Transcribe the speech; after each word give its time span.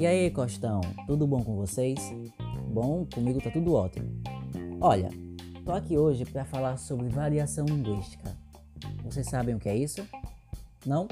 E 0.00 0.06
aí, 0.06 0.30
Costão, 0.30 0.80
tudo 1.06 1.26
bom 1.26 1.44
com 1.44 1.54
vocês? 1.56 1.98
Bom, 2.72 3.04
comigo 3.12 3.38
tá 3.38 3.50
tudo 3.50 3.74
ótimo. 3.74 4.08
Olha, 4.80 5.10
tô 5.62 5.72
aqui 5.72 5.98
hoje 5.98 6.24
para 6.24 6.42
falar 6.42 6.78
sobre 6.78 7.10
variação 7.10 7.66
linguística. 7.66 8.34
Vocês 9.04 9.26
sabem 9.26 9.54
o 9.54 9.58
que 9.58 9.68
é 9.68 9.76
isso? 9.76 10.02
Não? 10.86 11.06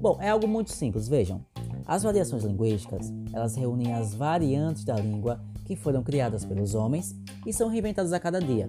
Bom, 0.00 0.16
é 0.18 0.30
algo 0.30 0.48
muito 0.48 0.72
simples, 0.72 1.06
vejam. 1.06 1.44
As 1.86 2.04
variações 2.04 2.42
linguísticas, 2.42 3.12
elas 3.34 3.54
reúnem 3.54 3.92
as 3.92 4.14
variantes 4.14 4.82
da 4.82 4.96
língua 4.96 5.38
que 5.66 5.76
foram 5.76 6.02
criadas 6.02 6.42
pelos 6.42 6.74
homens 6.74 7.14
e 7.44 7.52
são 7.52 7.68
reinventadas 7.68 8.14
a 8.14 8.18
cada 8.18 8.40
dia. 8.40 8.66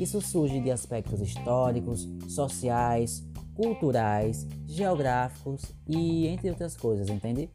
Isso 0.00 0.20
surge 0.20 0.58
de 0.58 0.72
aspectos 0.72 1.20
históricos, 1.20 2.08
sociais, 2.26 3.22
culturais, 3.54 4.44
geográficos 4.66 5.62
e 5.86 6.26
entre 6.26 6.50
outras 6.50 6.76
coisas, 6.76 7.08
entende? 7.08 7.48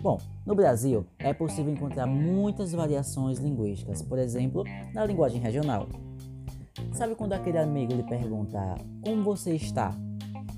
Bom, 0.00 0.18
no 0.46 0.54
Brasil 0.54 1.04
é 1.18 1.32
possível 1.32 1.72
encontrar 1.72 2.06
muitas 2.06 2.72
variações 2.72 3.38
linguísticas, 3.38 4.02
por 4.02 4.18
exemplo, 4.18 4.64
na 4.94 5.04
linguagem 5.04 5.40
regional. 5.40 5.88
Sabe 6.92 7.14
quando 7.14 7.32
aquele 7.32 7.58
amigo 7.58 7.92
lhe 7.92 8.02
pergunta 8.02 8.58
como 9.02 9.22
você 9.22 9.54
está? 9.54 9.94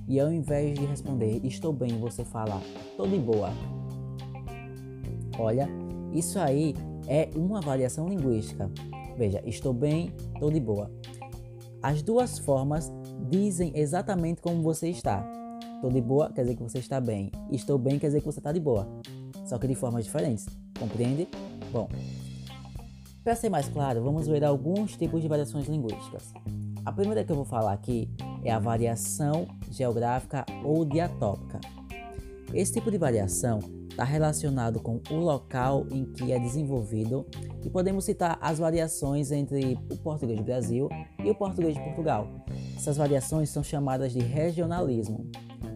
E 0.06 0.20
ao 0.20 0.32
invés 0.32 0.78
de 0.78 0.84
responder 0.84 1.40
estou 1.44 1.72
bem, 1.72 1.98
você 1.98 2.24
fala 2.24 2.60
tô 2.96 3.06
de 3.06 3.18
boa. 3.18 3.50
Olha, 5.38 5.68
isso 6.12 6.38
aí 6.38 6.74
é 7.08 7.28
uma 7.34 7.60
variação 7.60 8.08
linguística. 8.08 8.70
Veja, 9.16 9.42
estou 9.44 9.72
bem, 9.72 10.12
tô 10.38 10.50
de 10.50 10.60
boa. 10.60 10.90
As 11.82 12.02
duas 12.02 12.38
formas 12.38 12.92
dizem 13.28 13.72
exatamente 13.74 14.40
como 14.40 14.62
você 14.62 14.88
está. 14.88 15.26
Estou 15.74 15.90
de 15.90 16.00
boa 16.00 16.30
quer 16.32 16.42
dizer 16.42 16.56
que 16.56 16.62
você 16.62 16.78
está 16.78 17.00
bem. 17.00 17.30
Estou 17.50 17.78
bem 17.78 17.98
quer 17.98 18.06
dizer 18.06 18.20
que 18.20 18.26
você 18.26 18.40
está 18.40 18.52
de 18.52 18.60
boa. 18.60 18.88
Só 19.44 19.58
que 19.58 19.66
de 19.66 19.74
formas 19.74 20.04
diferentes. 20.04 20.46
Compreende? 20.78 21.28
Bom, 21.72 21.88
para 23.22 23.34
ser 23.34 23.48
mais 23.48 23.68
claro, 23.68 24.02
vamos 24.02 24.26
ver 24.26 24.44
alguns 24.44 24.96
tipos 24.96 25.22
de 25.22 25.28
variações 25.28 25.66
linguísticas. 25.66 26.32
A 26.84 26.92
primeira 26.92 27.24
que 27.24 27.32
eu 27.32 27.36
vou 27.36 27.44
falar 27.44 27.72
aqui 27.72 28.10
é 28.44 28.50
a 28.50 28.58
variação 28.58 29.46
geográfica 29.70 30.44
ou 30.62 30.84
diatópica. 30.84 31.58
Esse 32.52 32.74
tipo 32.74 32.90
de 32.90 32.98
variação 32.98 33.60
está 33.88 34.04
relacionado 34.04 34.80
com 34.80 35.00
o 35.10 35.14
local 35.14 35.86
em 35.90 36.04
que 36.04 36.32
é 36.32 36.38
desenvolvido 36.38 37.24
e 37.64 37.70
podemos 37.70 38.04
citar 38.04 38.36
as 38.40 38.58
variações 38.58 39.32
entre 39.32 39.78
o 39.90 39.96
português 39.96 40.38
do 40.38 40.44
Brasil 40.44 40.88
e 41.24 41.30
o 41.30 41.34
português 41.34 41.74
de 41.74 41.80
Portugal. 41.80 42.28
Essas 42.76 42.96
variações 42.96 43.48
são 43.48 43.62
chamadas 43.62 44.12
de 44.12 44.18
regionalismo. 44.18 45.30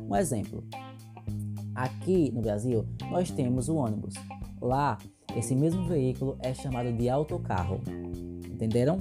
Um 0.09 0.15
exemplo: 0.15 0.63
aqui 1.79 2.31
no 2.33 2.43
Brasil 2.43 2.85
nós 3.11 3.31
temos 3.31 3.69
o 3.69 3.77
ônibus. 3.77 4.15
Lá, 4.61 4.99
esse 5.37 5.55
mesmo 5.55 5.87
veículo 5.87 6.37
é 6.41 6.53
chamado 6.53 6.93
de 6.93 7.09
autocarro. 7.09 7.81
Entenderam? 8.51 8.99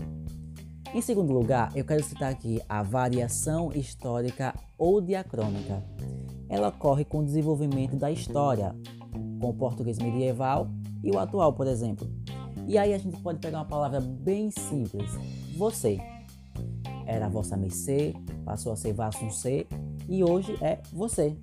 Em 0.93 1.01
segundo 1.01 1.33
lugar, 1.33 1.75
eu 1.75 1.83
quero 1.83 2.03
citar 2.03 2.31
aqui 2.31 2.61
a 2.69 2.83
variação 2.83 3.71
histórica 3.73 4.53
ou 4.77 5.01
diacrônica. 5.01 5.83
Ela 6.47 6.69
ocorre 6.69 7.03
com 7.03 7.19
o 7.19 7.25
desenvolvimento 7.25 7.97
da 7.97 8.11
história, 8.11 8.73
com 9.41 9.49
o 9.49 9.53
português 9.53 9.97
medieval 9.97 10.69
e 11.03 11.11
o 11.11 11.19
atual, 11.19 11.53
por 11.53 11.67
exemplo. 11.67 12.07
E 12.67 12.77
aí 12.77 12.93
a 12.93 12.97
gente 12.97 13.19
pode 13.21 13.39
pegar 13.39 13.59
uma 13.59 13.65
palavra 13.65 13.99
bem 13.99 14.51
simples, 14.51 15.11
você. 15.57 15.99
Era 17.05 17.27
vossa 17.27 17.57
mercê, 17.57 18.13
passou 18.45 18.71
a 18.71 18.75
ser 18.75 18.93
vassuncê 18.93 19.65
e 20.07 20.23
hoje 20.23 20.57
é 20.61 20.79
você. 20.93 21.35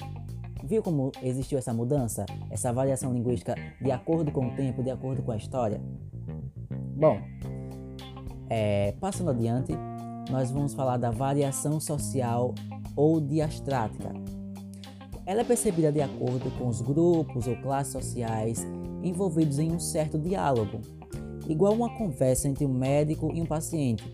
Viu 0.67 0.83
como 0.83 1.12
existiu 1.23 1.59
essa 1.59 1.75
mudança, 1.75 2.25
essa 2.51 2.73
variação 2.73 3.12
linguística 3.12 3.55
de 3.79 3.91
acordo 3.91 4.33
com 4.33 4.47
o 4.47 4.57
tempo, 4.57 4.83
de 4.83 4.91
acordo 4.91 5.23
com 5.23 5.30
a 5.30 5.36
história? 5.36 5.79
Bom, 6.97 7.20
é, 8.48 8.92
passando 8.98 9.30
adiante, 9.30 9.73
nós 10.30 10.51
vamos 10.51 10.73
falar 10.73 10.97
da 10.97 11.11
variação 11.11 11.79
social 11.79 12.55
ou 12.97 13.20
diastrática. 13.20 14.11
Ela 15.27 15.42
é 15.42 15.45
percebida 15.45 15.92
de 15.92 16.01
acordo 16.01 16.51
com 16.58 16.67
os 16.67 16.81
grupos 16.81 17.46
ou 17.46 17.57
classes 17.57 17.92
sociais 17.92 18.67
envolvidos 19.02 19.58
em 19.58 19.70
um 19.70 19.79
certo 19.79 20.19
diálogo, 20.19 20.81
igual 21.46 21.75
uma 21.75 21.95
conversa 21.95 22.48
entre 22.48 22.64
um 22.64 22.73
médico 22.73 23.31
e 23.35 23.42
um 23.42 23.46
paciente. 23.46 24.11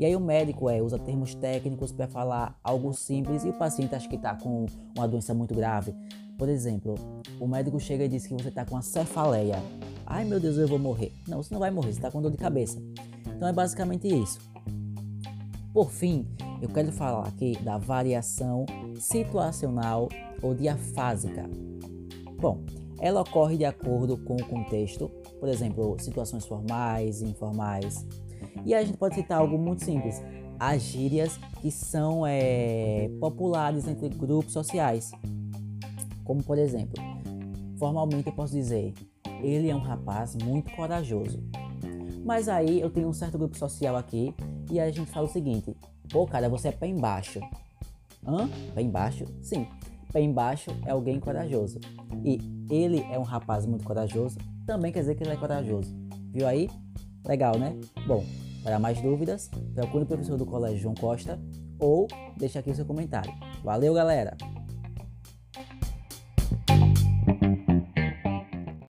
E 0.00 0.06
aí 0.06 0.16
o 0.16 0.20
médico 0.20 0.70
é, 0.70 0.80
usa 0.80 0.98
termos 0.98 1.34
técnicos 1.34 1.92
para 1.92 2.08
falar 2.08 2.58
algo 2.64 2.90
simples 2.94 3.44
e 3.44 3.50
o 3.50 3.52
paciente 3.52 3.94
acha 3.94 4.08
que 4.08 4.16
está 4.16 4.34
com 4.34 4.64
uma 4.96 5.06
doença 5.06 5.34
muito 5.34 5.54
grave. 5.54 5.94
Por 6.38 6.48
exemplo, 6.48 6.94
o 7.38 7.46
médico 7.46 7.78
chega 7.78 8.06
e 8.06 8.08
diz 8.08 8.26
que 8.26 8.32
você 8.32 8.48
está 8.48 8.64
com 8.64 8.76
uma 8.76 8.80
cefaleia. 8.80 9.62
Ai 10.06 10.24
meu 10.24 10.40
Deus, 10.40 10.56
eu 10.56 10.66
vou 10.66 10.78
morrer. 10.78 11.12
Não, 11.28 11.42
você 11.42 11.52
não 11.52 11.60
vai 11.60 11.70
morrer, 11.70 11.88
você 11.88 11.98
está 11.98 12.10
com 12.10 12.22
dor 12.22 12.30
de 12.30 12.38
cabeça. 12.38 12.82
Então 13.26 13.46
é 13.46 13.52
basicamente 13.52 14.08
isso. 14.08 14.40
Por 15.70 15.90
fim, 15.90 16.26
eu 16.62 16.70
quero 16.70 16.90
falar 16.92 17.28
aqui 17.28 17.58
da 17.62 17.76
variação 17.76 18.64
situacional 18.98 20.08
ou 20.40 20.54
diafásica. 20.54 21.44
Bom, 22.40 22.64
ela 22.98 23.20
ocorre 23.20 23.58
de 23.58 23.66
acordo 23.66 24.16
com 24.16 24.36
o 24.36 24.46
contexto, 24.46 25.10
por 25.38 25.48
exemplo, 25.50 25.94
situações 25.98 26.46
formais 26.46 27.20
e 27.20 27.26
informais. 27.26 28.06
E 28.64 28.74
a 28.74 28.82
gente 28.82 28.96
pode 28.96 29.14
citar 29.14 29.38
algo 29.38 29.58
muito 29.58 29.84
simples: 29.84 30.22
as 30.58 30.82
gírias 30.82 31.38
que 31.60 31.70
são 31.70 32.26
é, 32.26 33.10
populares 33.20 33.86
entre 33.86 34.08
grupos 34.08 34.52
sociais. 34.52 35.10
Como, 36.24 36.42
por 36.42 36.58
exemplo, 36.58 37.02
formalmente 37.78 38.28
eu 38.28 38.34
posso 38.34 38.52
dizer: 38.52 38.94
ele 39.42 39.70
é 39.70 39.74
um 39.74 39.80
rapaz 39.80 40.36
muito 40.36 40.70
corajoso. 40.74 41.42
Mas 42.24 42.48
aí 42.48 42.80
eu 42.80 42.90
tenho 42.90 43.08
um 43.08 43.12
certo 43.12 43.38
grupo 43.38 43.56
social 43.56 43.96
aqui 43.96 44.34
e 44.70 44.78
a 44.78 44.90
gente 44.90 45.10
fala 45.10 45.26
o 45.26 45.30
seguinte: 45.30 45.74
pô, 46.10 46.26
cara, 46.26 46.48
você 46.48 46.68
é 46.68 46.72
pé 46.72 46.86
embaixo. 46.86 47.40
Hã? 48.26 48.48
Pé 48.74 48.82
embaixo? 48.82 49.24
Sim. 49.42 49.66
Pé 50.12 50.20
embaixo 50.20 50.70
é 50.84 50.90
alguém 50.90 51.18
corajoso. 51.18 51.80
E 52.24 52.38
ele 52.70 53.00
é 53.10 53.18
um 53.18 53.22
rapaz 53.22 53.64
muito 53.64 53.84
corajoso, 53.84 54.38
também 54.66 54.92
quer 54.92 55.00
dizer 55.00 55.14
que 55.14 55.22
ele 55.22 55.32
é 55.32 55.36
corajoso. 55.36 55.94
Viu 56.32 56.46
aí? 56.46 56.68
Legal, 57.26 57.58
né? 57.58 57.76
Bom, 58.06 58.24
para 58.62 58.78
mais 58.78 59.00
dúvidas, 59.00 59.50
procure 59.74 60.04
o 60.04 60.06
professor 60.06 60.36
do 60.36 60.46
Colégio 60.46 60.78
João 60.78 60.94
Costa 60.94 61.40
ou 61.78 62.06
deixe 62.36 62.58
aqui 62.58 62.74
seu 62.74 62.84
comentário. 62.84 63.32
Valeu, 63.64 63.94
galera! 63.94 64.36